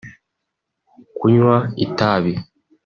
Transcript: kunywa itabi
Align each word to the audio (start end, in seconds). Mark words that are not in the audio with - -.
kunywa 1.17 1.57
itabi 1.85 2.33